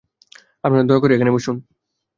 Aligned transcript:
আপনারা 0.63 0.83
দয়া 0.83 1.01
করে 1.01 1.13
ওখানে 1.15 1.31
বসুন। 1.31 1.55